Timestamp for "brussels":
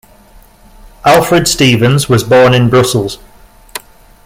2.71-3.19